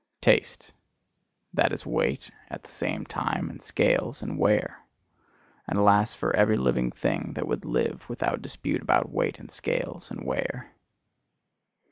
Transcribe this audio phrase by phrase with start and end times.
[0.19, 0.71] Taste:
[1.53, 4.77] that is weight at the same time, and scales and weigher;
[5.67, 10.09] and alas for every living thing that would live without dispute about weight and scales
[10.09, 10.71] and weigher!